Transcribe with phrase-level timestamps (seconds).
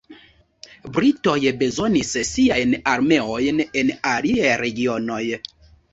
[0.95, 5.25] Britoj bezonis siajn armeojn en aliaj regionoj.